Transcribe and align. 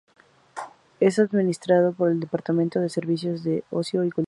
Es 0.99 1.19
administrado 1.19 1.93
por 1.93 2.09
el 2.09 2.19
Departamento 2.21 2.79
de 2.79 2.89
Servicios 2.89 3.43
de 3.43 3.63
Ocio 3.69 4.03
y 4.03 4.09
Cultura. 4.09 4.19